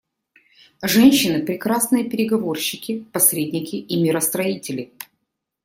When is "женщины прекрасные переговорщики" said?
0.81-3.05